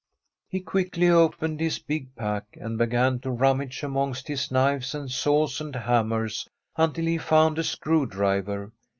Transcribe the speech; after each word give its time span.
He 0.49 0.61
quickly 0.61 1.09
opened 1.09 1.59
his 1.59 1.77
big 1.77 2.15
pack, 2.15 2.45
and 2.59 2.75
began 2.75 3.19
to 3.19 3.29
rummage 3.29 3.83
amongst 3.83 4.27
his 4.29 4.49
knives 4.49 4.95
and 4.95 5.11
saws 5.11 5.61
and 5.61 5.75
hammers 5.75 6.47
until 6.75 7.05
he 7.05 7.19
found 7.19 7.59
a 7.59 7.63
screw 7.63 8.07
driver. 8.07 8.71